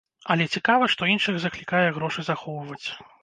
[0.35, 2.83] Але цікава, што іншых заклікае грошы захоўваць.